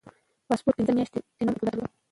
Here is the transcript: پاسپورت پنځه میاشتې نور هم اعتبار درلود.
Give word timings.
پاسپورت 0.47 0.75
پنځه 0.77 0.91
میاشتې 0.97 1.19
نور 1.21 1.31
هم 1.41 1.47
اعتبار 1.49 1.69
درلود. 1.73 1.91